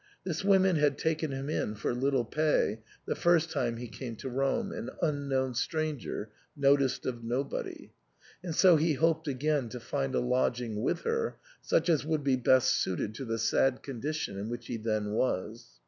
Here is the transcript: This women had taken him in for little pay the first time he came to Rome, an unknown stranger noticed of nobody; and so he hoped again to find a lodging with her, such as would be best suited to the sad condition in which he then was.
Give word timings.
This 0.23 0.43
women 0.43 0.77
had 0.77 0.97
taken 0.97 1.29
him 1.31 1.47
in 1.47 1.75
for 1.75 1.93
little 1.93 2.25
pay 2.25 2.79
the 3.05 3.13
first 3.13 3.51
time 3.51 3.77
he 3.77 3.87
came 3.87 4.15
to 4.15 4.29
Rome, 4.29 4.71
an 4.71 4.89
unknown 4.99 5.53
stranger 5.53 6.31
noticed 6.55 7.05
of 7.05 7.23
nobody; 7.23 7.91
and 8.43 8.55
so 8.55 8.77
he 8.77 8.93
hoped 8.93 9.27
again 9.27 9.69
to 9.69 9.79
find 9.79 10.15
a 10.15 10.19
lodging 10.19 10.81
with 10.81 11.01
her, 11.01 11.35
such 11.61 11.87
as 11.87 12.03
would 12.03 12.23
be 12.23 12.35
best 12.35 12.69
suited 12.77 13.13
to 13.13 13.25
the 13.25 13.37
sad 13.37 13.83
condition 13.83 14.39
in 14.39 14.49
which 14.49 14.65
he 14.65 14.77
then 14.77 15.11
was. 15.11 15.67